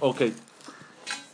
[0.00, 0.22] Ok.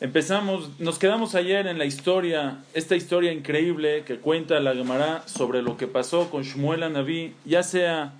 [0.00, 5.60] Empezamos, nos quedamos ayer en la historia, esta historia increíble que cuenta la Gemara sobre
[5.60, 8.12] lo que pasó con Shmuel Naví, ya sea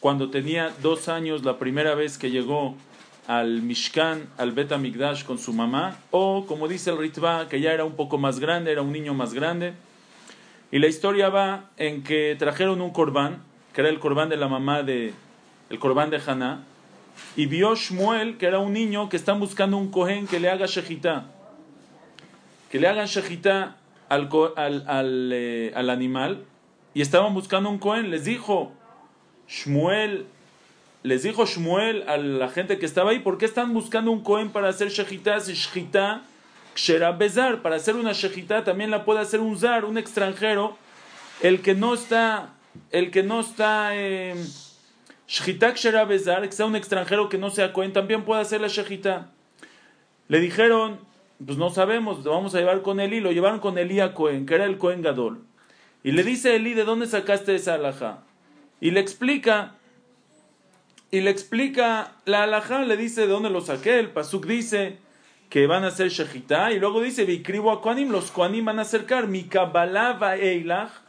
[0.00, 2.74] cuando tenía dos años la primera vez que llegó
[3.26, 7.72] al Mishkan, al Bet Amigdash con su mamá, o como dice el Ritva, que ya
[7.72, 9.74] era un poco más grande, era un niño más grande.
[10.72, 13.42] Y la historia va en que trajeron un corbán,
[13.74, 15.12] que era el corbán de la mamá de,
[15.68, 16.64] el corbán de Haná,
[17.36, 20.66] y vio Shmuel, que era un niño, que están buscando un cohen que le haga
[20.66, 21.26] shejitá.
[22.70, 23.76] Que le hagan shejitá
[24.08, 26.44] al, al, al, eh, al, animal.
[26.94, 28.10] Y estaban buscando un cohen.
[28.10, 28.72] Les dijo
[29.48, 30.26] Shmuel,
[31.02, 34.50] les dijo Shmuel a la gente que estaba ahí, ¿por qué están buscando un cohen
[34.50, 35.40] para hacer shejitá?
[35.40, 36.22] Si shejitá,
[37.18, 40.76] bezar, para hacer una shejitá también la puede hacer un zar, un extranjero,
[41.42, 42.54] el que no está,
[42.90, 43.90] el que no está...
[43.92, 44.34] Eh,
[45.26, 49.30] Shechita Bezar, que sea un extranjero que no sea Cohen, también puede hacer la Shechita.
[50.28, 51.00] Le dijeron,
[51.44, 53.20] pues no sabemos, lo vamos a llevar con Eli.
[53.20, 55.42] Lo llevaron con Eli a Cohen, que era el Cohen Gadol.
[56.02, 58.22] Y le dice Eli, ¿de dónde sacaste esa alhaja?
[58.80, 59.74] Y le explica,
[61.10, 63.98] y le explica la alhaja, le dice de dónde lo saqué.
[63.98, 64.98] El Pasuk dice
[65.50, 66.72] que van a hacer Shechita.
[66.72, 71.05] Y luego dice, Vikribo a Koanim, los Koanim van a acercar, mi Kabbalah va Eilach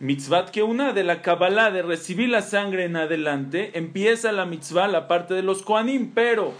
[0.00, 4.86] mitzvat que una de la Kabbalah de recibir la sangre en adelante, empieza la mitzvah,
[4.86, 6.52] la parte de los Koanim, pero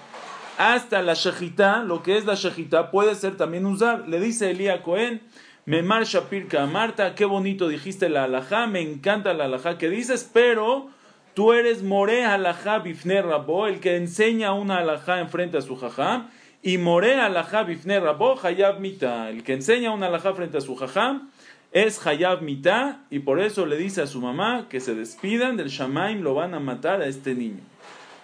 [0.59, 4.09] hasta la Shejitá, lo que es la Shejitá, puede ser también usar.
[4.09, 5.23] Le dice Elías Cohen,
[5.67, 10.89] Memar Shapirka Marta, qué bonito dijiste la alajá, me encanta la alajá que dices, pero
[11.35, 16.31] tú eres More alajá bifne rabo, el que enseña una alajá enfrente a su jajam,
[16.63, 20.75] y More alajá bifne rabo, hayab mita, el que enseña una alajá frente a su
[20.75, 21.31] jajam,
[21.73, 25.69] es Hayab Mita y por eso le dice a su mamá que se despidan del
[25.69, 27.61] Shamaim, lo van a matar a este niño.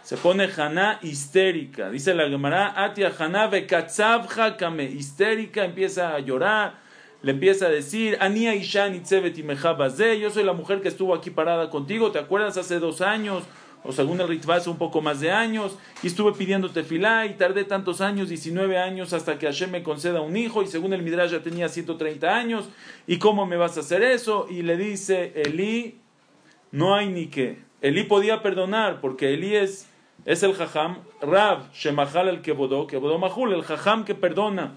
[0.02, 1.90] Se pone Haná histérica.
[1.90, 3.50] Dice la Gemara, Atia Haná
[4.58, 4.84] kame.
[4.84, 6.74] Histérica, empieza a llorar,
[7.22, 12.12] le empieza a decir, Ania Ishan yo soy la mujer que estuvo aquí parada contigo,
[12.12, 13.44] ¿te acuerdas hace dos años?
[13.84, 17.34] O según el Ritva hace un poco más de años, y estuve pidiéndote filá y
[17.34, 21.02] tardé tantos años, 19 años, hasta que Hashem me conceda un hijo, y según el
[21.02, 22.68] Midrash ya tenía 130 años,
[23.06, 24.46] ¿y cómo me vas a hacer eso?
[24.48, 25.98] Y le dice, Elí,
[26.72, 27.58] no hay ni qué.
[27.82, 29.86] Elí podía perdonar, porque Elí es,
[30.24, 34.72] es el jajam, Rav, Shemachal el Kebodó, Kebodó Mahul, el jajam que perdona.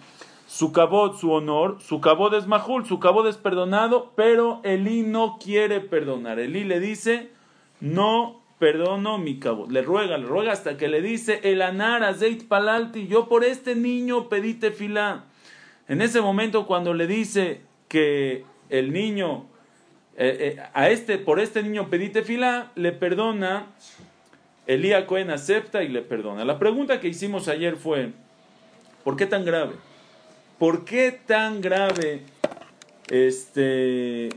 [0.47, 5.38] Su cabot, su honor, su cabot es Mahul, su cabot es perdonado, pero Elí no
[5.41, 6.40] quiere perdonar.
[6.40, 7.31] Elí le dice,
[7.81, 9.68] no perdono mi cabo.
[9.69, 13.75] Le ruega, le ruega hasta que le dice, el anar azeit palalti, yo por este
[13.75, 15.25] niño pedí tefilá.
[15.88, 19.46] En ese momento cuando le dice que el niño,
[20.17, 23.67] eh, eh, a este, por este niño pedí tefilá, le perdona,
[24.66, 26.44] Elías Cohen acepta y le perdona.
[26.44, 28.12] La pregunta que hicimos ayer fue,
[29.03, 29.75] ¿por qué tan grave?
[30.59, 32.23] ¿Por qué tan grave
[33.09, 34.29] este,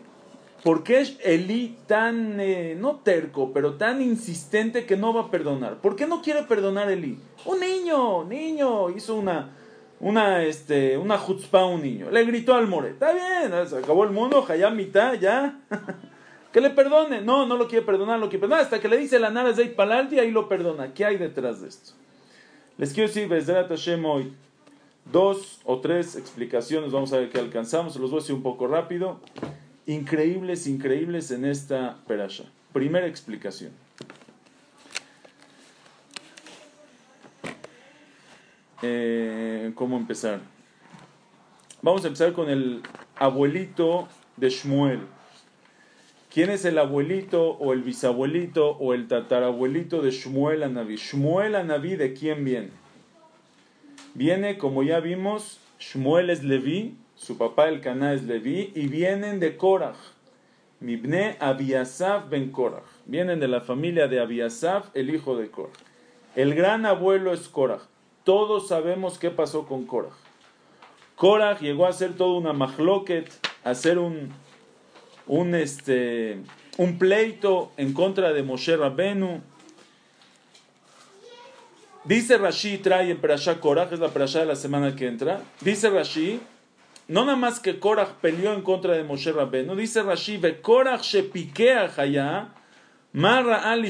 [0.63, 5.31] ¿Por qué es Elí tan, eh, no terco, pero tan insistente que no va a
[5.31, 5.77] perdonar?
[5.77, 7.19] ¿Por qué no quiere perdonar Elí?
[7.47, 9.53] Un niño, niño, hizo una,
[10.01, 12.11] una, este, una a un niño.
[12.11, 15.61] Le gritó al more, está bien, se acabó el mundo, ya mitad, ya.
[16.53, 17.23] que le perdone.
[17.23, 18.65] No, no lo quiere perdonar, lo quiere perdonar.
[18.65, 20.93] Hasta que le dice la nara de Palaldi, ahí lo perdona.
[20.93, 21.93] ¿Qué hay detrás de esto?
[22.77, 24.33] Les quiero decir, Bezrat Hashem hoy,
[25.11, 28.67] dos o tres explicaciones, vamos a ver qué alcanzamos, los voy a decir un poco
[28.67, 29.21] rápido
[29.91, 32.45] increíbles, increíbles en esta perasha.
[32.73, 33.73] Primera explicación.
[38.83, 40.41] Eh, ¿Cómo empezar?
[41.83, 42.83] Vamos a empezar con el
[43.17, 45.01] abuelito de Shmuel.
[46.33, 50.97] ¿Quién es el abuelito o el bisabuelito o el tatarabuelito de Shmuel Anaví?
[50.97, 52.71] Shmuel Anaví, ¿de quién viene?
[54.15, 59.41] Viene, como ya vimos, Shmuel es Leví, su papá el Caná es Leví, y vienen
[59.41, 59.99] de Korach.
[60.81, 62.85] Mibne Abiasaf ben Korach.
[63.05, 65.77] Vienen de la familia de Abiasaf, el hijo de Korach.
[66.35, 67.83] El gran abuelo es Korach.
[68.25, 70.15] Todos sabemos qué pasó con Korach.
[71.15, 73.31] Korach llegó a hacer toda una mahloket,
[73.65, 74.31] a hacer un,
[75.27, 76.39] un, este,
[76.79, 79.43] un pleito en contra de Moshe Rabbenu.
[82.05, 85.43] Dice Rashi, trae en Perashá Korach, es la Perashá de la semana que entra.
[85.61, 86.41] Dice Rashi,
[87.11, 91.03] no nada más que Korach peleó en contra de Moshe Rabbeinu, dice Rashi, ve Korach
[91.03, 92.51] se piquea allá,
[93.13, 93.85] marra al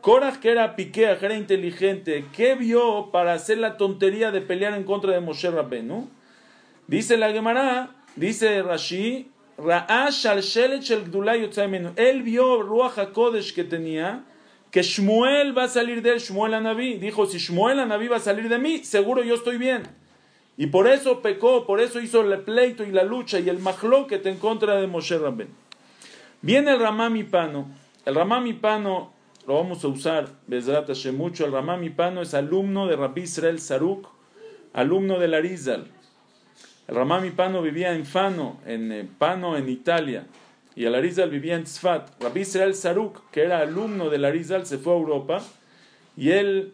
[0.00, 4.74] Korach que era piquea, que era inteligente, ¿qué vio para hacer la tontería de pelear
[4.74, 6.08] en contra de Moshe Rabbeinu?
[6.86, 14.22] Dice la Gemara, dice Rashi, Ra'ash al shelet el Él vio Ruach HaKodesh que tenía,
[14.70, 16.98] que Shmuel va a salir de él, Shmuel Anabí.
[16.98, 19.82] Dijo, si Shmuel Anabí va a salir de mí, seguro yo estoy bien.
[20.58, 24.26] Y por eso pecó, por eso hizo el pleito y la lucha y el mahloket
[24.26, 25.48] en contra de Moshe Rabben.
[26.42, 27.68] Viene el Ramami Pano.
[28.04, 29.14] El Ramami Pano
[29.46, 31.46] lo vamos a usar, Bezrat mucho.
[31.46, 34.08] El Ramami Pano es alumno de Rabbi Israel Saruk,
[34.74, 35.86] alumno de Larizal.
[36.86, 40.26] El Ramami Pano vivía en Fano, en eh, Pano, en Italia
[40.78, 42.22] y el Arizal vivía en Tzfat.
[42.22, 45.42] Rabbi Israel Saruk, que era alumno del Arizal, se fue a Europa
[46.16, 46.72] y él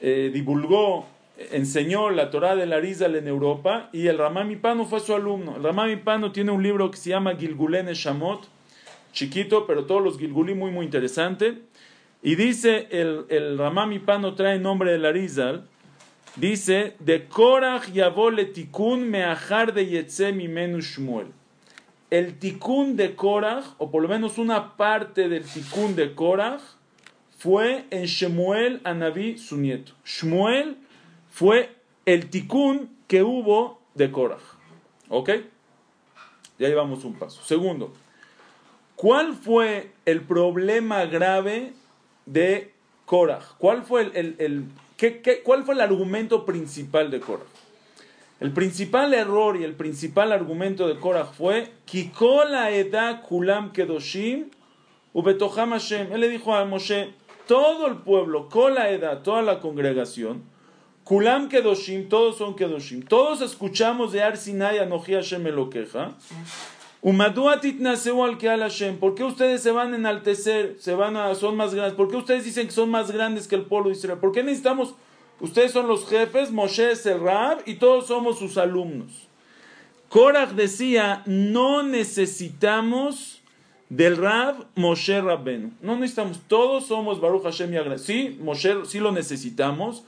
[0.00, 1.06] eh, divulgó,
[1.52, 5.56] enseñó la Torah del Arizal en Europa y el Ramami Pano fue su alumno.
[5.56, 8.48] El Ramami Pano tiene un libro que se llama Gilgulene Shamot,
[9.12, 11.58] chiquito, pero todos los Gilgulí muy, muy interesante.
[12.22, 15.66] Y dice, el, el Ramami Pano trae nombre del Arizal,
[16.36, 21.28] dice, de Korach Yavole Tikun Meachar de Yetze Mimenu Shmuel
[22.10, 26.62] el tikkun de Korach, o por lo menos una parte del tikkun de Korach,
[27.36, 29.92] fue en Shemuel Anabí, su nieto.
[30.04, 30.76] Shmuel
[31.38, 31.70] fue
[32.04, 34.42] el tikkun que hubo de Korach.
[35.08, 35.30] ¿Ok?
[36.58, 37.40] Ya llevamos un paso.
[37.44, 37.92] Segundo,
[38.96, 41.74] ¿cuál fue el problema grave
[42.26, 42.72] de
[43.06, 43.44] Korach?
[43.58, 44.64] ¿Cuál fue el, el,
[45.44, 47.46] ¿Cuál fue el argumento principal de Korach?
[48.40, 54.50] El principal error y el principal argumento de Korach fue Kikola eda kulam kedoshim
[55.12, 56.12] ubetoham Hashem.
[56.12, 57.10] Él le dijo a Moshe,
[57.46, 60.42] todo el pueblo, kola eda, toda la congregación,
[61.08, 63.02] kulam kedoshim, todos son kedoshim.
[63.02, 65.44] Todos escuchamos de Ar Sinai Anoji Hashem
[68.60, 68.98] Hashem.
[68.98, 70.76] ¿Por qué ustedes se van a enaltecer?
[70.80, 71.94] Se van a, son más grandes.
[71.94, 74.18] ¿Por qué ustedes dicen que son más grandes que el pueblo de Israel?
[74.18, 74.94] ¿Por qué necesitamos
[75.40, 79.28] Ustedes son los jefes, Moshe es el Rab y todos somos sus alumnos.
[80.08, 83.40] Korach decía, no necesitamos
[83.88, 85.70] del Rab Moshe Rabbenu.
[85.80, 90.04] No necesitamos, todos somos Baruch Hashem y Sí, Moshe sí lo necesitamos,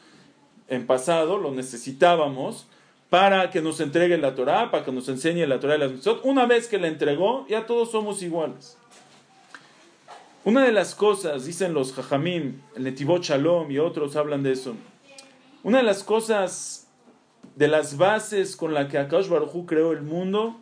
[0.70, 2.66] en pasado lo necesitábamos
[3.10, 6.24] para que nos entregue la Torah, para que nos enseñe la Torah de las mitzvot.
[6.24, 8.78] Una vez que la entregó, ya todos somos iguales.
[10.44, 14.74] Una de las cosas, dicen los Jajamim, el Netivot Shalom y otros hablan de eso,
[15.62, 16.88] una de las cosas,
[17.56, 20.58] de las bases con la que Akash Baruj creó el mundo,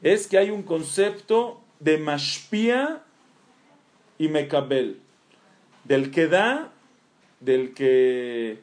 [0.00, 3.02] es que hay un concepto de mashpia
[4.18, 4.98] y mekabel.
[5.84, 6.72] Del que da,
[7.38, 8.60] del que...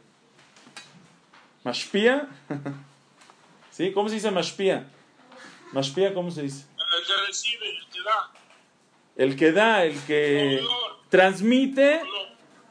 [1.64, 2.28] Mashpia.
[3.72, 3.92] ¿Sí?
[3.92, 4.88] ¿Cómo se dice mashpia?
[5.72, 6.66] Mashpia, ¿cómo se dice?
[6.76, 8.32] El que recibe, el que da.
[9.16, 10.62] El que da, el que
[11.10, 12.02] transmite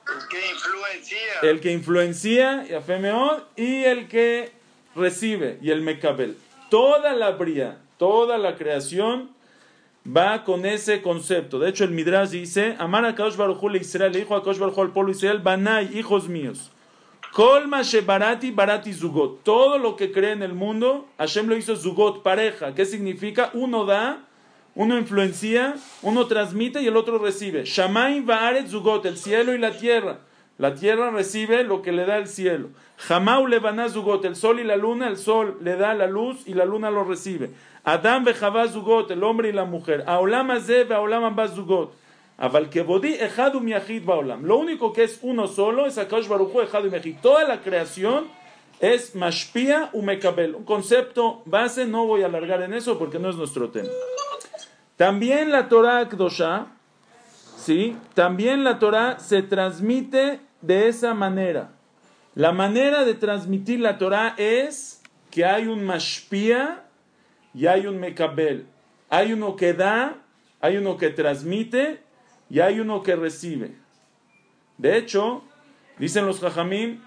[0.09, 1.19] el que influencia.
[1.43, 2.67] El que influencia,
[3.57, 4.53] y el que
[4.95, 6.37] recibe, y el mecabel.
[6.71, 9.31] Toda la bría, toda la creación
[10.07, 11.59] va con ese concepto.
[11.59, 14.79] De hecho, el Midrash dice: Amar a Kaosh le Israel, le dijo a Kaosh Baruj
[14.79, 16.71] al pueblo Israel, Banay, hijos míos.
[17.33, 19.43] Kolma barati barati zugot.
[19.45, 22.75] Todo lo que cree en el mundo, Hashem lo hizo zugot, pareja.
[22.75, 23.51] ¿Qué significa?
[23.55, 24.25] Uno da
[24.79, 27.65] uno influencia, uno transmite y el otro recibe.
[27.65, 30.21] Shamaim va'aret zugot, el cielo y la tierra.
[30.57, 32.69] La tierra recibe lo que le da el cielo.
[33.09, 36.55] Hamau levana zugot, el sol y la luna, el sol le da la luz y
[36.55, 37.51] la luna lo recibe.
[37.83, 40.05] Adam vejava zugot, el hombre y la mujer.
[40.07, 41.93] Aolam azeh aolam zugot.
[44.43, 47.17] Lo único que es uno solo es Akash Baruchu echadu miachid.
[47.21, 48.27] Toda la creación
[48.79, 50.55] es mashpia u mekabel.
[50.55, 53.89] Un concepto base, no voy a alargar en eso porque no es nuestro tema.
[54.97, 56.69] También la Torah Akdosha,
[57.57, 57.97] ¿sí?
[58.15, 61.73] También la Torah se transmite de esa manera.
[62.37, 65.03] La manera de transmitir la Torah es
[65.33, 66.85] que hay un mashpia
[67.53, 68.69] y hay un mekabel.
[69.11, 70.19] Hay uno que da,
[70.61, 72.07] hay uno que transmite
[72.51, 73.73] y hay uno que recibe.
[74.77, 75.43] De hecho,
[75.99, 77.01] dicen los jajamim,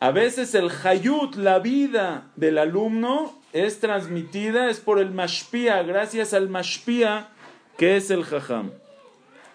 [0.00, 6.34] a veces el hayut, la vida del alumno, es transmitida, es por el mashpia, gracias
[6.34, 7.28] al mashpia
[7.76, 8.72] que es el jajam.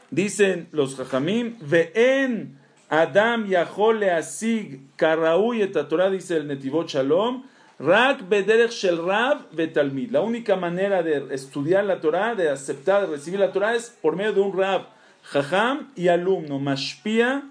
[0.09, 2.57] Dicen los jajamim, ve'en
[2.89, 5.75] Adam yahole asig karaui et
[6.11, 7.43] dice el netivot shalom,
[7.79, 10.11] rak bederech shel rav betalmid.
[10.11, 14.15] La única manera de estudiar la Torah, de aceptar, de recibir la Torah es por
[14.15, 14.87] medio de un rab,
[15.23, 17.43] jajam y alumno, mashpia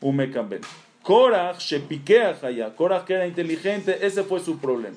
[0.00, 0.60] u mekabel.
[1.02, 2.74] Korach shepiquea allá.
[2.74, 4.96] Korach que era inteligente, ese fue su problema.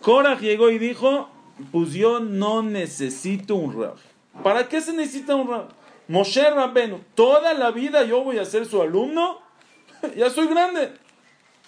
[0.00, 1.28] Korach llegó y dijo,
[1.72, 3.96] pues yo no necesito un rab.
[4.42, 5.68] ¿Para qué se necesita un rab?
[6.08, 9.40] Moshe Rabbenu, toda la vida yo voy a ser su alumno,
[10.16, 10.92] ya soy grande.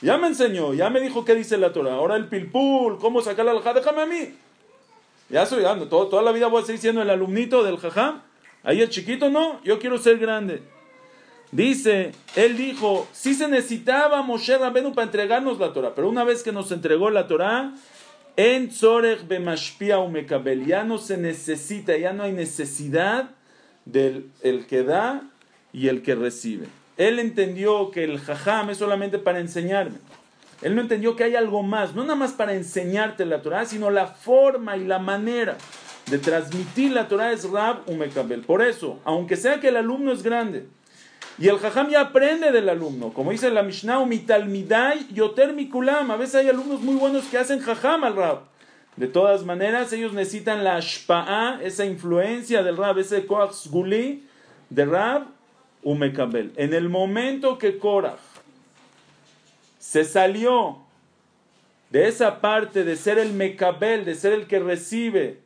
[0.00, 1.94] Ya me enseñó, ya me dijo qué dice la Torah.
[1.94, 4.34] Ahora el pilpul, cómo sacar la alhaja, déjame a mí.
[5.28, 8.22] Ya soy grande, toda la vida voy a seguir siendo el alumnito del jajam.
[8.62, 10.62] Ahí el chiquito no, yo quiero ser grande.
[11.50, 16.42] Dice, él dijo, sí se necesitaba Moshe Rabbenu para entregarnos la Torah, pero una vez
[16.42, 17.72] que nos entregó la Torah,
[18.36, 23.30] en Tzorech Bemashpia Umekabel, ya no se necesita, ya no hay necesidad
[23.84, 25.22] del el que da
[25.72, 26.68] y el que recibe.
[26.98, 29.98] Él entendió que el jajam es solamente para enseñarme.
[30.62, 33.88] Él no entendió que hay algo más, no nada más para enseñarte la Torah, sino
[33.90, 35.56] la forma y la manera
[36.10, 38.40] de transmitir la Torah es Rab Umekabel.
[38.40, 40.66] Por eso, aunque sea que el alumno es grande,
[41.38, 46.10] y el jajam ya aprende del alumno, como dice la Mishnah, mitalmidai yoter mikulam.
[46.10, 48.40] A veces hay alumnos muy buenos que hacen jajam al rab.
[48.96, 54.26] De todas maneras, ellos necesitan la ashpa'a, esa influencia del rab, ese koach guli
[54.68, 55.37] de rab
[55.88, 56.52] umekabel.
[56.56, 58.18] En el momento que Korach
[59.78, 60.78] se salió
[61.90, 65.38] de esa parte de ser el mekabel, de ser el que recibe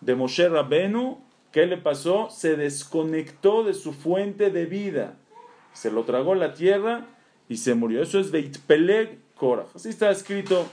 [0.00, 2.30] de Moshe Rabenu, ¿Qué le pasó?
[2.30, 5.14] Se desconectó de su fuente de vida.
[5.72, 7.06] Se lo tragó la tierra
[7.48, 8.02] y se murió.
[8.02, 9.68] Eso es Veitpeleg Korach.
[9.72, 10.66] Así está escrito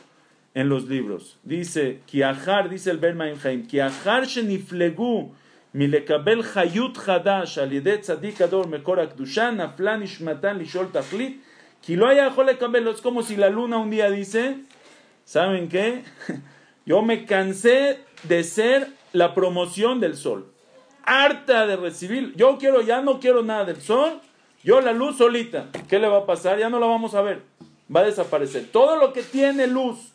[0.56, 1.38] en los libros.
[1.44, 5.32] Dice, Kiahar, dice el Bermainheim, Kiahar sheniflegu
[7.72, 11.42] yedet tzadik ador mekorak dushan aflan ishmatan lishol tachlit
[11.82, 12.34] ki lo haya
[12.92, 14.58] Es como si la luna un día dice,
[15.26, 16.04] ¿saben qué?
[16.86, 20.52] Yo me cansé de ser la promoción del sol
[21.04, 22.34] harta de recibir.
[22.36, 24.20] Yo quiero, ya no quiero nada del sol.
[24.64, 25.68] Yo la luz solita.
[25.90, 26.60] ¿Qué le va a pasar?
[26.60, 27.42] Ya no la vamos a ver.
[27.94, 28.68] Va a desaparecer.
[28.72, 30.11] Todo lo que tiene luz.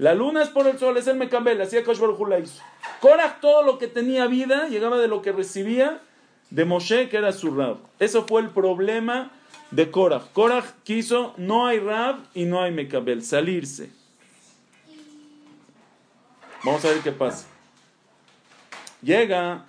[0.00, 2.62] La luna es por el sol, es el Mecambel, así Akash la hizo.
[3.00, 6.00] Korach, todo lo que tenía vida, llegaba de lo que recibía
[6.48, 7.76] de Moshe, que era su Rab.
[7.98, 9.30] Eso fue el problema
[9.70, 10.32] de Korach.
[10.32, 13.90] Korach quiso, no hay Rab y no hay Mecambel, salirse.
[16.64, 17.46] Vamos a ver qué pasa.
[19.02, 19.66] Llega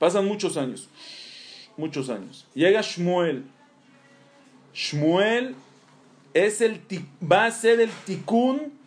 [0.00, 0.88] Pasan muchos años,
[1.76, 2.46] muchos años.
[2.54, 3.44] Llega Shmuel.
[4.72, 5.54] Shmuel
[6.34, 6.80] es el,
[7.20, 8.77] va a ser el tikkun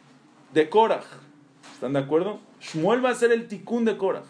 [0.54, 1.06] de Korach.
[1.74, 2.40] ¿Están de acuerdo?
[2.60, 4.26] Shmuel va a ser el tikkun de Korach.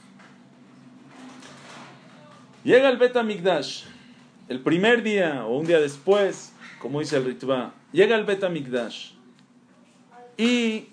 [2.64, 3.86] Llega el Bet Migdash.
[4.48, 9.14] El primer día o un día después, como dice el Ritva, llega el Bet Migdash.
[10.38, 10.90] Y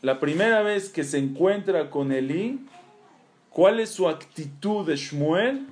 [0.00, 2.66] la primera vez que se encuentra con Elí,
[3.52, 5.66] ¿Cuál es su actitud de Shmuel?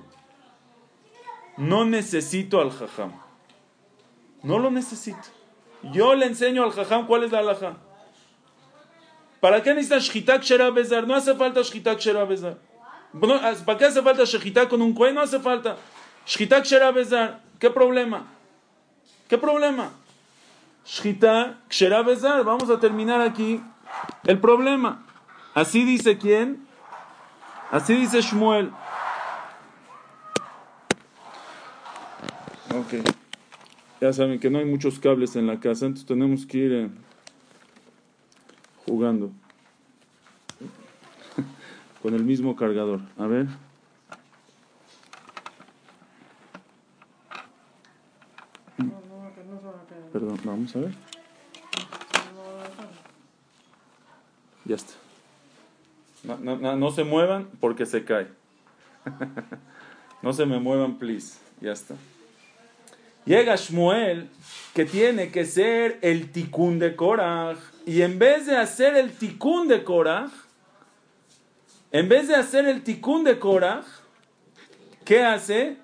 [1.57, 3.11] No necesito al jajam.
[4.43, 5.17] No lo necesito.
[5.83, 7.77] Yo le enseño al jajam cuál es la alhaja.
[9.39, 11.07] ¿Para qué necesita shchitak bezar?
[11.07, 11.97] No hace falta shchitak
[12.27, 12.57] bezar.
[13.65, 15.15] ¿Para qué hace falta shchitak con un cuello?
[15.15, 15.77] No hace falta.
[16.25, 17.39] Shchitak bezar.
[17.59, 18.27] ¿Qué problema?
[19.27, 19.91] ¿Qué problema?
[20.85, 22.43] Shchitak bezar.
[22.43, 23.59] Vamos a terminar aquí
[24.25, 25.03] el problema.
[25.55, 26.67] Así dice quién?
[27.71, 28.71] Así dice Shmuel.
[32.75, 33.20] Ok.
[34.01, 36.89] Ya saben que no hay muchos cables en la casa, entonces tenemos que ir eh,
[38.87, 39.31] jugando
[42.01, 43.01] con el mismo cargador.
[43.15, 43.45] A ver.
[50.11, 50.95] Perdón, vamos a ver.
[54.65, 54.93] Ya está.
[56.23, 58.29] No, se muevan porque se cae.
[60.23, 61.39] no se me muevan, please.
[61.61, 61.95] Ya está.
[63.31, 64.27] Llega Shmuel,
[64.73, 67.57] que tiene que ser el ticún de Korach.
[67.85, 70.33] Y en vez de hacer el ticún de Korach,
[71.93, 73.85] en vez de hacer el ticún de Korach,
[75.05, 75.77] ¿qué hace?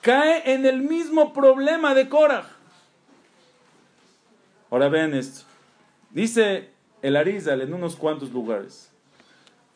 [0.00, 2.46] Cae en el mismo problema de Korach.
[4.68, 5.42] Ahora ven esto.
[6.10, 6.70] Dice
[7.00, 8.90] el Arizal en unos cuantos lugares.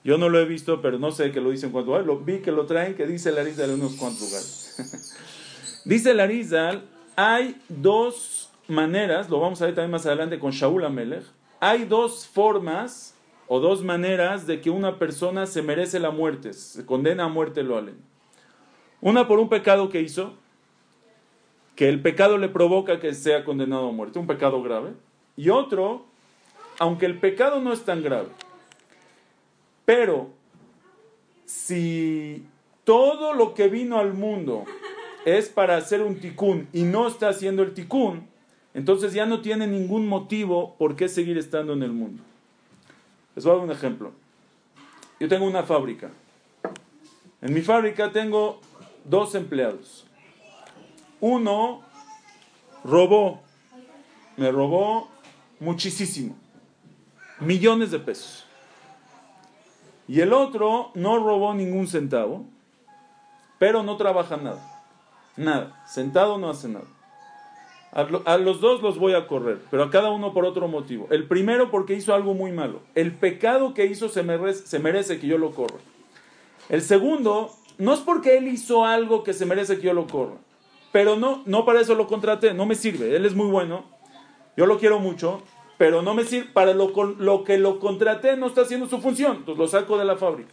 [0.03, 2.51] Yo no lo he visto, pero no sé que lo dicen cuánto Lo, vi que
[2.51, 5.15] lo traen, que dice el Arizal en unos cuantos lugares.
[5.85, 10.85] dice el Arizal, hay dos maneras, lo vamos a ver también más adelante con Shaul
[10.85, 11.25] Amelech,
[11.59, 13.15] hay dos formas
[13.49, 17.63] o dos maneras de que una persona se merece la muerte, se condena a muerte
[17.63, 17.97] lo alen.
[19.01, 20.35] Una por un pecado que hizo,
[21.75, 24.93] que el pecado le provoca que sea condenado a muerte, un pecado grave.
[25.37, 26.07] Y otro,
[26.79, 28.29] aunque el pecado no es tan grave,
[29.85, 30.31] pero
[31.45, 32.45] si
[32.85, 34.65] todo lo que vino al mundo
[35.27, 38.29] es para hacer un ticún y no está haciendo el ticún,
[38.75, 42.23] entonces ya no tiene ningún motivo por qué seguir estando en el mundo.
[43.35, 44.13] Les voy a dar un ejemplo.
[45.19, 46.11] Yo tengo una fábrica.
[47.43, 48.61] En mi fábrica tengo
[49.05, 50.07] dos empleados.
[51.21, 51.83] Uno
[52.85, 53.43] robó,
[54.37, 55.09] me robó
[55.59, 56.37] muchísimo,
[57.41, 58.47] millones de pesos.
[60.07, 62.45] Y el otro no robó ningún centavo,
[63.59, 64.76] pero no trabaja nada.
[65.37, 65.83] Nada.
[65.87, 66.87] Sentado no hace nada.
[67.93, 71.07] A, los dos los voy a correr, pero a cada uno por otro motivo.
[71.11, 72.81] El primero porque hizo algo muy malo.
[72.95, 75.79] El pecado que hizo se merece, que yo lo corra.
[76.69, 80.35] El segundo, no es porque él hizo algo que se merece que yo lo corra.
[80.93, 83.17] Pero no, no para eso lo contraté, no me sirve.
[83.17, 83.85] Él es muy bueno,
[84.59, 85.41] yo lo quiero mucho,
[85.79, 86.51] pero no me sirve.
[86.53, 90.05] Para lo, lo que lo contraté no está haciendo su función, entonces lo saco de
[90.05, 90.51] la fábrica.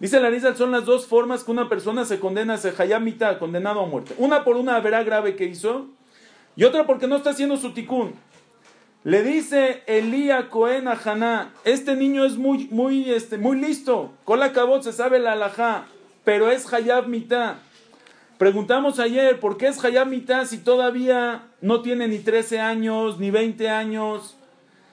[0.00, 3.80] Dice la Rizal, son las dos formas que una persona se condena, se hayamita, condenado
[3.80, 4.14] a muerte.
[4.16, 5.88] Una por una verá grave que hizo,
[6.56, 8.14] y otra porque no está haciendo su ticún.
[9.04, 14.40] Le dice Elía Cohen a Haná, este niño es muy, muy, este, muy listo, con
[14.40, 15.86] la cabot se sabe la alajá,
[16.24, 17.56] pero es hayab mitad.
[18.38, 23.30] Preguntamos ayer, ¿por qué es hayab mitad si todavía no tiene ni 13 años, ni
[23.30, 24.38] 20 años?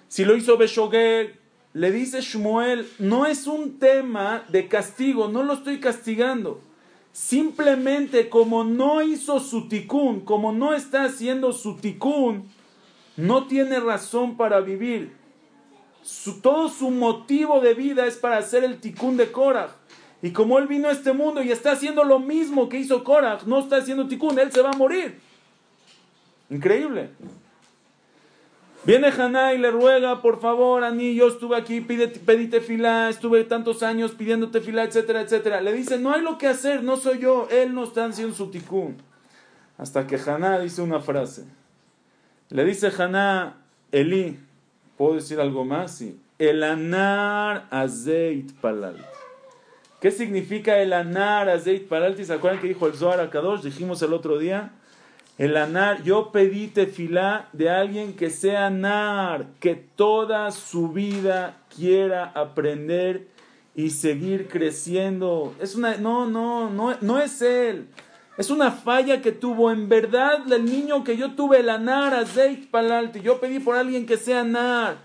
[0.09, 1.36] Si lo hizo Beshoguer,
[1.77, 6.59] le dice Shmuel, no es un tema de castigo, no lo estoy castigando.
[7.11, 12.49] Simplemente como no hizo su ticún, como no está haciendo su ticún,
[13.15, 15.15] no tiene razón para vivir.
[16.41, 19.75] todo su motivo de vida es para hacer el ticún de Korah.
[20.23, 23.37] Y como él vino a este mundo y está haciendo lo mismo que hizo Korah,
[23.45, 25.19] no está haciendo ticún, él se va a morir.
[26.49, 27.11] Increíble.
[28.83, 33.43] Viene Haná y le ruega, por favor, Ani, yo estuve aquí, pídete, pedí fila, estuve
[33.43, 35.61] tantos años pidiéndote fila, etcétera, etcétera.
[35.61, 38.49] Le dice, no hay lo que hacer, no soy yo, él no está haciendo su
[38.49, 38.97] ticún.
[39.77, 41.45] Hasta que Haná dice una frase.
[42.49, 43.57] Le dice Haná,
[43.91, 44.39] Eli,
[44.97, 45.91] ¿puedo decir algo más?
[45.97, 46.19] Sí.
[46.39, 49.03] El anar azeit palalt.
[49.99, 52.17] ¿Qué significa el anar azeit palalt?
[52.21, 53.63] ¿Se acuerdan que dijo el Zohar a Kadosh?
[53.63, 54.71] Dijimos el otro día
[55.37, 62.31] el anar, yo pedí tefilá de alguien que sea nar, que toda su vida quiera
[62.33, 63.27] aprender
[63.75, 65.53] y seguir creciendo.
[65.61, 67.87] Es una, no, no, no, no es él.
[68.37, 69.71] Es una falla que tuvo.
[69.71, 74.07] En verdad, el niño que yo tuve, el anar, azeit palalti, yo pedí por alguien
[74.07, 74.97] que sea nar,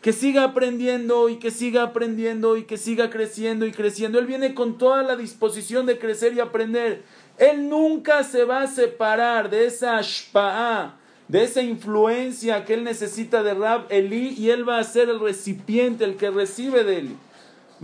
[0.00, 4.20] que siga aprendiendo y que siga aprendiendo y que siga creciendo y creciendo.
[4.20, 7.02] Él viene con toda la disposición de crecer y aprender.
[7.40, 13.42] Él nunca se va a separar de esa ashpa'a, de esa influencia que él necesita
[13.42, 17.16] de Rab Eli y él va a ser el recipiente, el que recibe de él.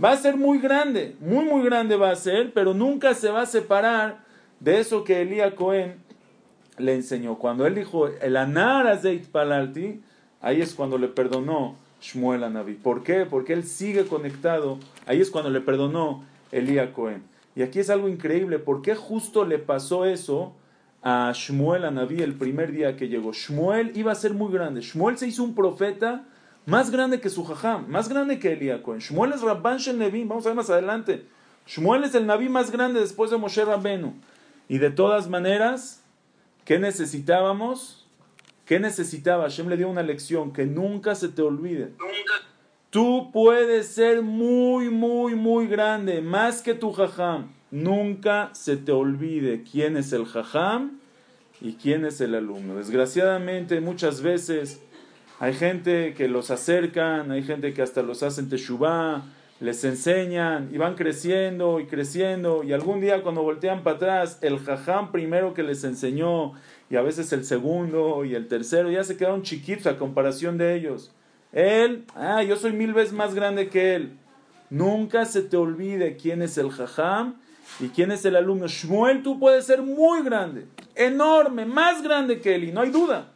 [0.01, 3.41] Va a ser muy grande, muy muy grande va a ser, pero nunca se va
[3.41, 4.19] a separar
[4.59, 5.95] de eso que Elías Cohen
[6.77, 7.39] le enseñó.
[7.39, 10.01] Cuando él dijo el anar azeit palalti,
[10.39, 12.65] ahí es cuando le perdonó Shmuel a.
[12.83, 13.25] ¿Por qué?
[13.25, 14.77] Porque él sigue conectado.
[15.07, 17.23] Ahí es cuando le perdonó Elías Cohen.
[17.57, 18.59] Y aquí es algo increíble.
[18.59, 20.55] ¿Por qué justo le pasó eso
[21.01, 23.33] a Shmuel a Naví el primer día que llegó?
[23.33, 24.81] Shmuel iba a ser muy grande.
[24.81, 26.23] Shmuel se hizo un profeta
[26.67, 28.81] más grande que su jajam, más grande que Elías.
[28.99, 31.25] Shmuel es Rabban Shel vamos a ver más adelante.
[31.65, 34.13] Shmuel es el Naví más grande después de Moshe Rabbenu.
[34.69, 36.03] Y de todas maneras,
[36.63, 38.05] ¿qué necesitábamos?
[38.65, 39.45] ¿Qué necesitaba?
[39.45, 41.93] Hashem le dio una lección que nunca se te olvide.
[42.89, 47.51] Tú puedes ser muy, muy, muy grande, más que tu jajam.
[47.69, 50.99] Nunca se te olvide quién es el jajam
[51.59, 52.75] y quién es el alumno.
[52.75, 54.81] Desgraciadamente, muchas veces
[55.37, 59.25] hay gente que los acercan, hay gente que hasta los hacen teshuvah,
[59.59, 62.63] les enseñan y van creciendo y creciendo.
[62.63, 66.53] Y algún día, cuando voltean para atrás, el jajam primero que les enseñó,
[66.89, 70.73] y a veces el segundo y el tercero, ya se quedaron chiquitos a comparación de
[70.75, 71.11] ellos.
[71.51, 74.17] Él, ah, yo soy mil veces más grande que él.
[74.69, 77.35] Nunca se te olvide quién es el jajam
[77.79, 78.67] y quién es el alumno.
[78.67, 83.31] Shmuel, tú puedes ser muy grande, enorme, más grande que él, y no hay duda.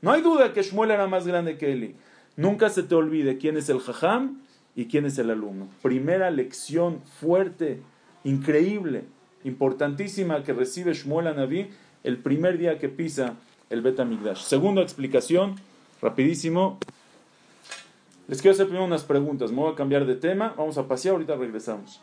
[0.00, 1.96] No hay duda que Shmuel era más grande que él.
[2.36, 4.40] Nunca se te olvide quién es el jajam
[4.76, 5.68] y quién es el alumno.
[5.82, 7.80] Primera lección fuerte,
[8.22, 9.04] increíble,
[9.42, 11.70] importantísima que recibe Shmuel a Naví
[12.04, 13.34] el primer día que pisa
[13.70, 14.00] el Bet
[14.36, 15.56] Segunda explicación,
[16.00, 16.78] rapidísimo.
[18.28, 19.50] Les quiero hacer primero unas preguntas.
[19.50, 20.54] Me voy a cambiar de tema.
[20.56, 22.02] Vamos a pasear, ahorita regresamos.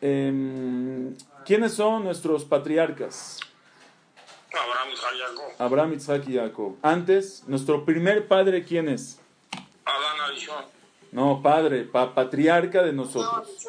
[0.00, 1.14] Em,
[1.44, 3.38] ¿Quiénes son nuestros patriarcas?
[4.50, 5.52] Abraham, Isaac y Jacob.
[5.58, 6.76] Abraham, Isaac y Jacob.
[6.80, 9.20] Antes, nuestro primer padre, ¿quién es?
[9.84, 10.64] Adán Arishon.
[11.12, 13.66] No, padre, patriarca de nosotros.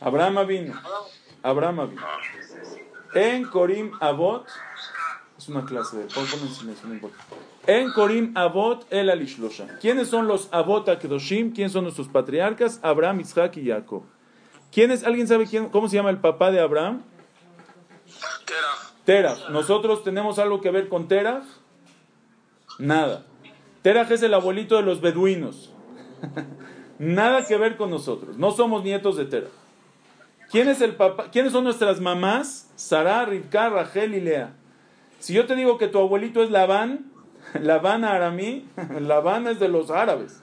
[0.00, 0.80] Abraham vino.
[1.42, 2.02] Abraham vino.
[3.14, 4.46] En Corim Avot,
[5.38, 7.24] es una clase de, pon, pon en silencio, no importa.
[7.68, 9.78] En Corim Avot el Alishlosha.
[9.78, 11.52] ¿Quiénes son los Avot Akedoshim?
[11.52, 12.80] ¿Quiénes son nuestros patriarcas?
[12.82, 14.04] Abraham, Isaac y Jacob.
[14.72, 15.04] ¿Quién es?
[15.04, 17.02] ¿Alguien sabe quién, cómo se llama el papá de Abraham?
[18.46, 19.04] Terach.
[19.04, 19.50] Terach.
[19.50, 21.44] ¿Nosotros tenemos algo que ver con Terach?
[22.78, 23.26] Nada.
[23.82, 25.70] Terach es el abuelito de los beduinos.
[26.98, 28.38] Nada que ver con nosotros.
[28.38, 29.52] No somos nietos de Terach.
[30.50, 31.30] ¿Quién es el papá?
[31.30, 32.70] ¿Quiénes son nuestras mamás?
[32.76, 34.54] Sara, Rivka, Rachel y Lea.
[35.18, 37.12] Si yo te digo que tu abuelito es Labán,
[37.54, 38.68] Labán aramí,
[39.00, 40.40] Labán es de los árabes.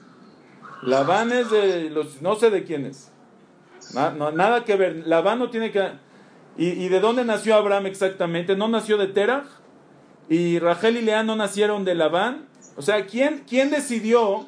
[0.82, 3.10] Labán es de los, no sé de quién es.
[3.94, 5.06] Nada que ver.
[5.06, 5.92] Labán no tiene que...
[6.58, 8.56] ¿Y, de dónde nació Abraham exactamente?
[8.56, 9.46] ¿No nació de Terach?
[10.28, 12.46] ¿Y Rachel y Lea no nacieron de Labán?
[12.76, 14.46] O sea, ¿quién, quién decidió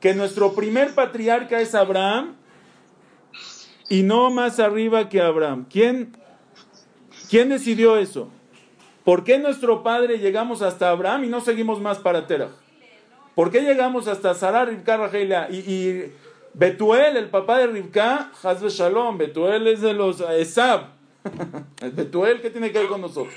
[0.00, 2.34] que nuestro primer patriarca es Abraham
[3.88, 5.66] y no más arriba que Abraham?
[5.70, 6.16] ¿Quién,
[7.30, 8.28] quién decidió eso?
[9.04, 12.50] ¿Por qué nuestro padre llegamos hasta Abraham y no seguimos más para Terach?
[13.34, 16.12] ¿Por qué llegamos hasta Sarah, Rivka, Rachel y
[16.54, 20.86] Betuel, el papá de Rivka, Hazbe Shalom, Betuel es de los Esab.
[21.94, 23.34] Betuel, ¿qué tiene que ver con nosotros?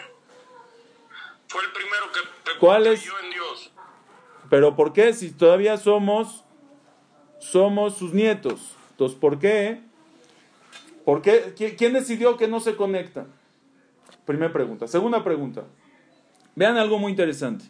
[1.48, 3.00] Fue el primero que, que ¿Cuál es?
[3.02, 3.72] creyó en Dios.
[4.50, 5.14] Pero ¿por qué?
[5.14, 6.44] Si todavía somos,
[7.40, 8.76] somos sus nietos.
[8.92, 9.82] Entonces, ¿por qué?
[11.06, 11.56] ¿Por qué?
[11.56, 13.28] ¿Qui- ¿Quién decidió que no se conectan?
[14.28, 14.88] Primera pregunta.
[14.88, 15.64] Segunda pregunta.
[16.54, 17.64] Vean algo muy interesante.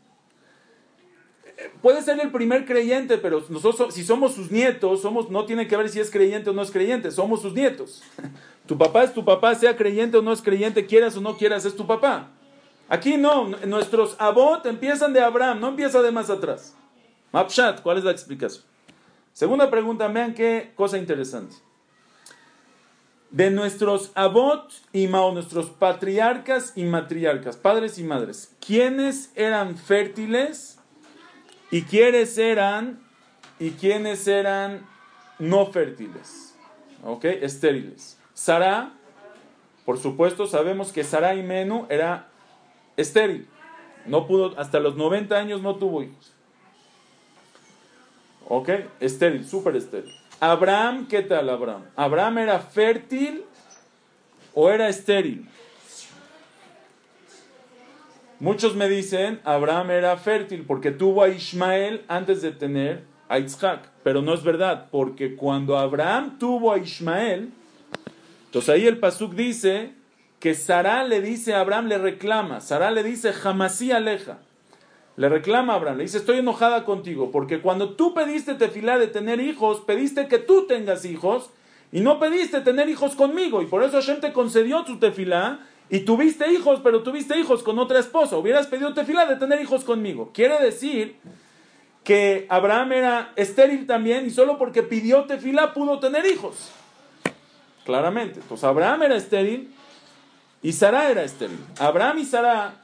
[1.84, 5.78] Puede ser el primer creyente, pero nosotros, si somos sus nietos, somos, no tiene que
[5.78, 8.04] ver si es creyente o no es creyente, somos sus nietos.
[8.68, 11.64] Tu papá es tu papá, sea creyente o no es creyente, quieras o no quieras,
[11.64, 12.32] es tu papá.
[12.90, 16.76] Aquí no, nuestros abot empiezan de Abraham, no empieza de más atrás.
[17.32, 18.66] Mapshat, ¿cuál es la explicación?
[19.32, 21.56] Segunda pregunta, vean qué cosa interesante.
[23.32, 30.80] De nuestros abot y mao, nuestros patriarcas y matriarcas, padres y madres, ¿quiénes eran fértiles
[31.70, 33.00] y quiénes eran
[33.60, 34.86] y quiénes eran
[35.40, 36.56] no fértiles?
[37.04, 37.26] ¿Ok?
[37.26, 38.18] Estériles.
[38.34, 38.94] Sara,
[39.86, 42.30] por supuesto, sabemos que Sara y Menú era
[42.98, 43.48] estéril.
[44.06, 46.34] No pudo, hasta los 90 años no tuvo hijos.
[48.48, 48.70] ¿Ok?
[49.00, 50.14] Estéril, súper estéril.
[50.40, 51.84] Abraham, ¿qué tal Abraham?
[51.96, 53.44] ¿Abraham era fértil
[54.54, 55.48] o era estéril?
[58.40, 63.90] Muchos me dicen, Abraham era fértil porque tuvo a Ismael antes de tener a Isaac.
[64.04, 67.52] Pero no es verdad, porque cuando Abraham tuvo a Ismael,
[68.46, 69.94] entonces ahí el Pasuk dice
[70.40, 72.62] que Sara le dice a Abraham, le reclama.
[72.62, 74.38] Sara le dice, jamasí aleja.
[75.18, 79.08] Le reclama a Abraham, le dice, estoy enojada contigo, porque cuando tú pediste tefilá de
[79.08, 81.50] tener hijos, pediste que tú tengas hijos,
[81.92, 86.02] y no pediste tener hijos conmigo, y por eso Hashem te concedió tu tefilá, y
[86.02, 88.38] tuviste hijos, pero tuviste hijos con otra esposa.
[88.38, 90.32] Hubieras pedido tefilá de tener hijos conmigo.
[90.34, 91.16] Quiere decir
[92.04, 96.72] que Abraham era estéril también, y solo porque pidió tefilá pudo tener hijos.
[97.86, 98.42] Claramente.
[98.42, 99.74] Entonces Abraham era estéril
[100.62, 101.58] y Sara era estéril.
[101.80, 102.84] Abraham y Sara.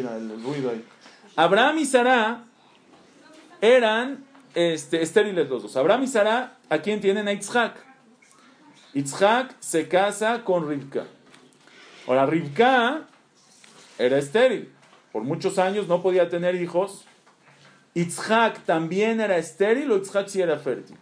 [0.00, 0.84] El ruido ahí.
[1.36, 2.44] Abraham y Sara
[3.60, 5.76] eran este, estériles los dos.
[5.76, 7.28] Abraham y Sara, ¿a quién tienen?
[7.28, 7.76] A Yitzhak.
[8.92, 11.04] Yitzhak se casa con Rivka.
[12.06, 13.06] Ahora, Rivka
[13.98, 14.72] era estéril.
[15.12, 17.04] Por muchos años no podía tener hijos.
[17.94, 20.96] Yitzhak también era estéril o Yitzhak sí era fértil.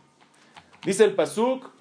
[0.84, 1.71] Dice el Pasuk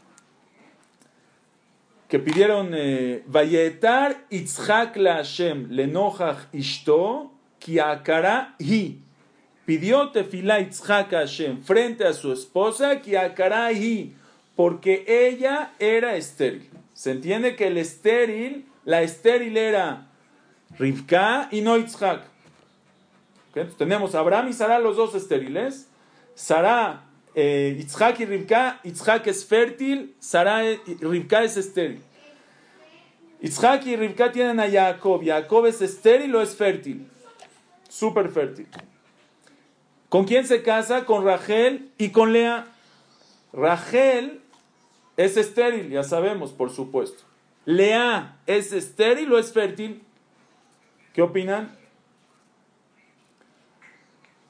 [2.12, 9.00] que pidieron eh, Vayetar Yitzhak la Hashem lenojach ishto ki akara hi.
[9.65, 14.13] Pidió tefilá Yitzhak a Hashem frente a su esposa ki akara hi,
[14.58, 16.69] porque ella era estéril.
[16.93, 20.10] Se entiende que el estéril, la estéril era
[20.78, 22.24] Rivka y no Yitzhak.
[22.24, 23.56] ¿Ok?
[23.56, 25.88] Entonces tenemos Abraham y Sara los dos estériles.
[26.36, 32.01] Sara eh, Yitzhak y Rivka, Yitzhak es fértil, Sara y Rivka es estéril.
[33.41, 37.07] Yitzhak y Rivka tienen a Jacob, Jacob es estéril o es fértil,
[37.89, 38.67] súper fértil.
[40.09, 41.05] ¿Con quién se casa?
[41.05, 42.67] Con Rachel y con Lea.
[43.53, 44.41] Rachel
[45.15, 47.23] es estéril, ya sabemos, por supuesto.
[47.65, 50.03] Lea es estéril o es fértil.
[51.13, 51.77] ¿Qué opinan?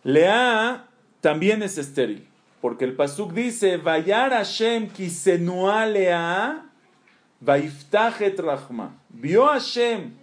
[0.03, 0.87] Lea
[1.19, 2.30] también es estéril.
[2.61, 6.63] Porque el Pasuk dice, Vayar Hashem kisenua lea,
[7.39, 8.95] vaiftachet rachma.
[9.09, 10.13] Vio Hashem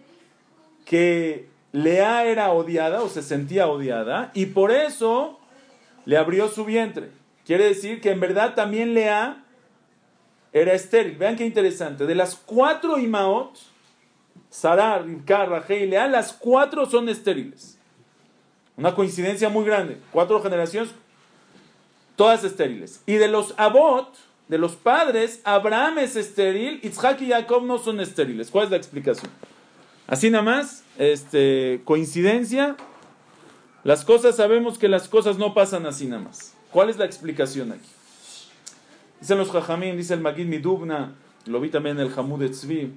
[0.84, 5.38] que Lea era odiada o se sentía odiada y por eso
[6.06, 7.10] le abrió su vientre.
[7.44, 9.44] Quiere decir que en verdad también Lea
[10.52, 11.16] era estéril.
[11.16, 12.06] Vean qué interesante.
[12.06, 13.58] De las cuatro Imaot,
[14.48, 17.78] Sarah, Rivka, Rachel y Lea, las cuatro son estériles.
[18.76, 19.98] Una coincidencia muy grande.
[20.10, 20.94] Cuatro generaciones,
[22.18, 23.00] todas estériles.
[23.06, 24.12] Y de los Abot,
[24.48, 28.50] de los padres, Abraham es estéril, Isaac y Jacob no son estériles.
[28.50, 29.30] ¿Cuál es la explicación?
[30.08, 32.76] Así nada más, este, coincidencia.
[33.84, 36.54] Las cosas, sabemos que las cosas no pasan así nada más.
[36.72, 37.88] ¿Cuál es la explicación aquí?
[39.20, 41.14] Dicen los Jajamín, dice el Magid Midubna,
[41.46, 42.92] lo vi también en el Hamud Tzvi,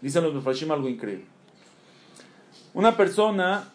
[0.00, 1.26] dicen los Mefashim algo increíble.
[2.72, 3.72] Una persona,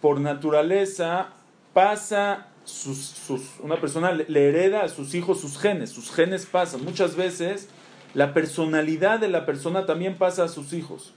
[0.00, 1.30] por naturaleza,
[1.72, 6.84] pasa sus, sus, una persona le hereda a sus hijos sus genes, sus genes pasan.
[6.84, 7.68] Muchas veces
[8.14, 11.14] la personalidad de la persona también pasa a sus hijos.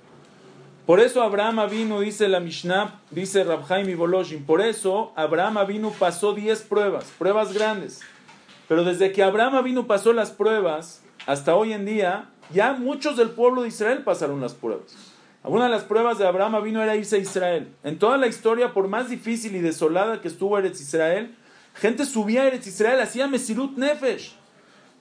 [0.85, 5.91] Por eso Abraham vino, dice la Mishnah, dice Rabhaim y Boloshin, por eso Abraham vino
[5.91, 8.01] pasó 10 pruebas, pruebas grandes.
[8.67, 13.31] Pero desde que Abraham vino pasó las pruebas, hasta hoy en día, ya muchos del
[13.31, 15.14] pueblo de Israel pasaron las pruebas.
[15.45, 17.67] Alguna de las pruebas de Abraham vino era irse a Israel.
[17.83, 21.35] En toda la historia, por más difícil y desolada que estuvo Eretz Israel,
[21.75, 24.35] gente subía a Eretz Israel, hacía Mesirut Nefesh.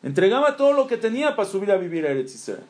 [0.02, 2.66] Entregaba todo lo que tenía para subir a vivir a Eretz Israel.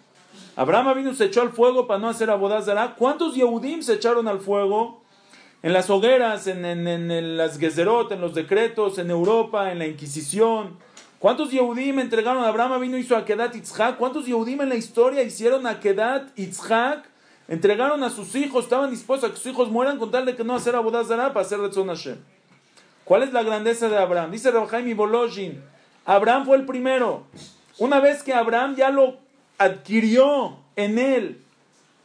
[0.54, 2.94] Abraham vino se echó al fuego para no hacer abodazara.
[2.94, 5.02] ¿Cuántos Yehudim se echaron al fuego?
[5.64, 10.78] En las hogueras, en, las Gezerot, en los decretos, en Europa, en la Inquisición.
[11.18, 12.44] ¿Cuántos Yehudim entregaron?
[12.44, 13.96] Abraham vino hizo a Kedat Itzhak.
[13.96, 17.13] ¿Cuántos Yehudim en la historia hicieron a Kedat Itzhak?
[17.46, 20.44] Entregaron a sus hijos, estaban dispuestos a que sus hijos mueran con tal de que
[20.44, 22.16] no hacer abodazara para hacer Retzon Hashem.
[23.04, 24.30] ¿Cuál es la grandeza de Abraham?
[24.30, 25.62] Dice Rabhaim Bolojin.
[26.06, 27.24] Abraham fue el primero.
[27.78, 29.18] Una vez que Abraham ya lo
[29.58, 31.40] adquirió en él,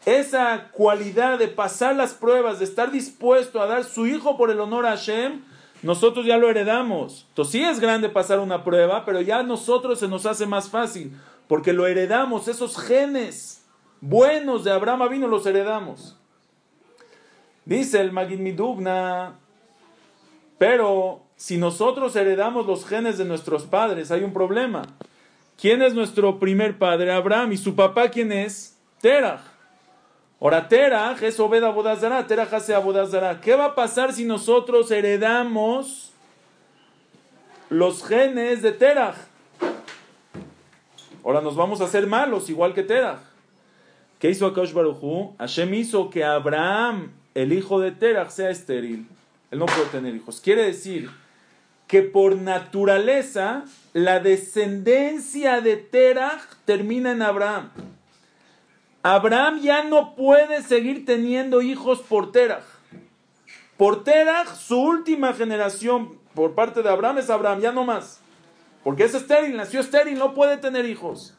[0.06, 4.60] esa cualidad de pasar las pruebas, de estar dispuesto a dar su hijo por el
[4.60, 5.42] honor a Hashem,
[5.84, 7.26] nosotros ya lo heredamos.
[7.30, 10.70] Entonces sí es grande pasar una prueba, pero ya a nosotros se nos hace más
[10.70, 13.59] fácil, porque lo heredamos, esos genes
[14.02, 16.18] buenos de Abraham vino los heredamos.
[17.66, 18.40] Dice el Magid
[20.58, 24.84] pero si nosotros heredamos los genes de nuestros padres, hay un problema.
[25.60, 27.12] ¿Quién es nuestro primer padre?
[27.14, 27.54] Abraham.
[27.54, 28.78] ¿Y su papá quién es?
[29.02, 29.42] Terach.
[30.42, 32.28] Ahora, Terach es Obed Abodazara.
[32.28, 33.40] Terach hace Abodazara.
[33.40, 36.12] ¿Qué va a pasar si nosotros heredamos
[37.70, 39.18] los genes de Terach?
[41.24, 43.29] Ahora nos vamos a hacer malos, igual que Terach.
[44.20, 45.34] ¿Qué hizo Akash Baruchu?
[45.40, 49.08] Hashem hizo que Abraham, el hijo de Terach, sea estéril.
[49.50, 50.42] Él no puede tener hijos.
[50.42, 51.10] Quiere decir
[51.88, 57.72] que por naturaleza la descendencia de Terach termina en Abraham.
[59.04, 62.66] Abraham ya no puede seguir teniendo hijos por Terach.
[63.78, 68.20] Por Terach, su última generación por parte de Abraham es Abraham, ya no más.
[68.84, 71.39] Porque es estéril, nació estéril, no puede tener hijos.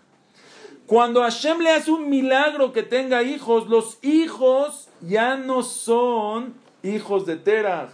[0.90, 7.26] Cuando Hashem le hace un milagro que tenga hijos, los hijos ya no son hijos
[7.26, 7.92] de Terach.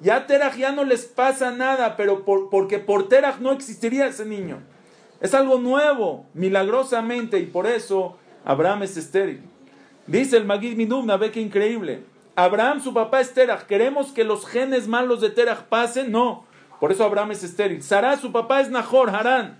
[0.00, 4.62] Ya Terach ya no les pasa nada, pero porque por Terach no existiría ese niño.
[5.20, 9.42] Es algo nuevo, milagrosamente, y por eso Abraham es estéril.
[10.06, 12.04] Dice el Magid Minubna, ve que increíble.
[12.34, 13.66] Abraham, su papá es Terach.
[13.66, 16.10] ¿Queremos que los genes malos de Terach pasen?
[16.10, 16.46] No.
[16.80, 17.82] Por eso Abraham es estéril.
[17.82, 19.58] Sarah, su papá es Nahor, Harán.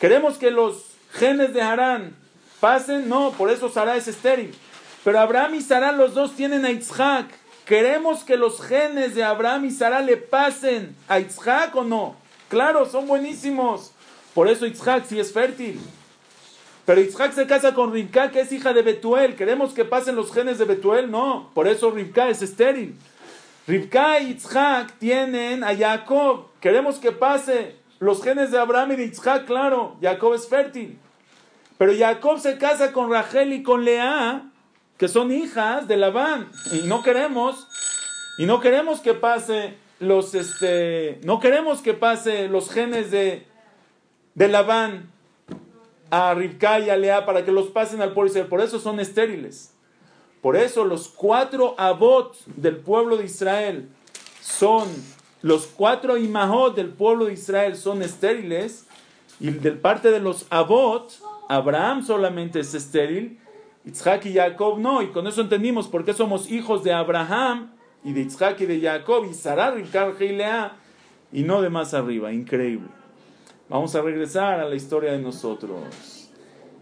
[0.00, 2.16] ¿Queremos que los genes de Harán
[2.60, 3.08] pasen?
[3.08, 3.32] No.
[3.32, 4.54] Por eso Sarah es estéril.
[5.04, 7.26] Pero Abraham y Sarah los dos tienen a Isaac.
[7.64, 12.16] ¿Queremos que los genes de Abraham y Sara le pasen a Isaac o no?
[12.48, 13.92] Claro, son buenísimos.
[14.34, 15.78] Por eso Isaac sí es fértil.
[16.86, 19.36] Pero Isaac se casa con Rivka, que es hija de Betuel.
[19.36, 21.10] ¿Queremos que pasen los genes de Betuel?
[21.10, 21.50] No.
[21.52, 22.96] Por eso Rivka es estéril.
[23.66, 26.46] Rivka y Isaac tienen a Jacob.
[26.62, 29.44] ¿Queremos que pase los genes de Abraham y de Isaac?
[29.46, 30.98] Claro, Jacob es fértil.
[31.76, 34.44] Pero Jacob se casa con Rachel y con Lea
[34.96, 37.68] que son hijas de Labán y no queremos
[38.36, 43.46] y no queremos que pase los este no queremos que pase los genes de
[44.34, 45.10] de Labán
[46.10, 48.48] a Rivka y a Lea para que los pasen al pueblo.
[48.48, 49.74] Por eso son estériles.
[50.40, 53.88] Por eso los cuatro abot del pueblo de Israel
[54.40, 54.88] son
[55.42, 58.86] los cuatro imahot del pueblo de Israel son estériles
[59.40, 61.12] y del parte de los abot
[61.48, 63.38] Abraham solamente es estéril
[63.88, 67.72] Isaac y Jacob no, y con eso entendimos por qué somos hijos de Abraham
[68.04, 72.88] y de Isaac y de Jacob y Sarah, y y no de más arriba, increíble.
[73.68, 76.30] Vamos a regresar a la historia de nosotros.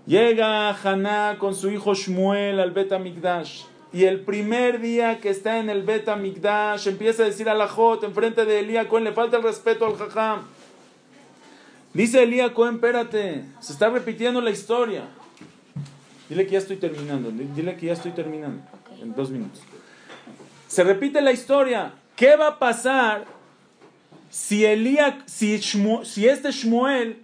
[0.07, 3.65] Llega Haná con su hijo Shmuel al Bet Mikdash.
[3.97, 7.67] Y el primer día que está en el Bet Mikdash empieza a decir a la
[7.67, 10.43] Jot enfrente de Elías, le falta el respeto al Jajam.
[11.95, 15.05] Dice Elías Cohen, espérate, se está repitiendo la historia.
[16.29, 18.61] Dile que ya estoy terminando, dile que ya estoy terminando
[19.01, 19.63] en dos minutos.
[20.69, 21.95] Se repite la historia.
[22.17, 23.25] ¿Qué va a pasar
[24.29, 27.23] si Elías, si, si este Shmuel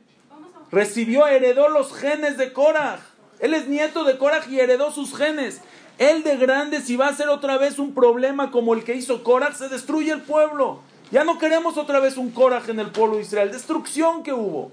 [0.71, 2.99] recibió, heredó los genes de Korah?
[3.41, 5.61] Él es nieto de Korah y heredó sus genes.
[5.98, 9.22] Él de grande, si va a ser otra vez un problema como el que hizo
[9.22, 10.81] Korah, se destruye el pueblo.
[11.11, 13.52] Ya no queremos otra vez un Korah en el pueblo de Israel.
[13.52, 14.72] Destrucción que hubo.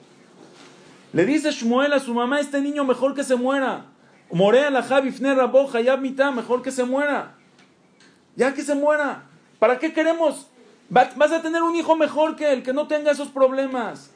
[1.12, 3.86] Le dice Shmuel a su mamá, este niño mejor que se muera.
[4.32, 7.36] Morea la Javifne Raboja, ya mitad, mejor que se muera.
[8.36, 9.24] Ya que se muera.
[9.58, 10.48] ¿Para qué queremos?
[10.90, 14.12] Vas a tener un hijo mejor que él, que no tenga esos problemas.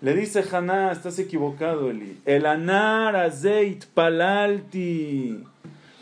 [0.00, 2.20] Le dice Haná, estás equivocado, Eli.
[2.24, 5.44] El anar azeit palalti.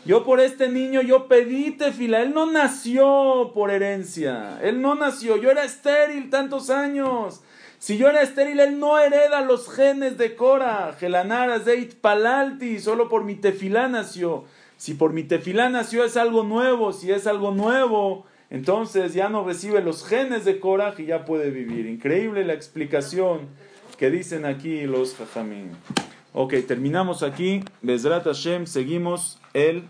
[0.07, 2.21] Yo por este niño, yo pedí tefila.
[2.21, 4.57] Él no nació por herencia.
[4.61, 5.35] Él no nació.
[5.35, 7.41] Yo era estéril tantos años.
[7.77, 10.95] Si yo era estéril, él no hereda los genes de Cora.
[10.97, 14.45] Gelanara Zeit Palalti, solo por mi tefilá nació.
[14.77, 19.43] Si por mi tefilá nació es algo nuevo, si es algo nuevo, entonces ya no
[19.43, 21.85] recibe los genes de Cora y ya puede vivir.
[21.85, 23.49] Increíble la explicación
[23.97, 25.71] que dicen aquí los jajamín.
[26.31, 27.61] Ok, terminamos aquí.
[27.81, 29.89] Bezrat Hashem, seguimos el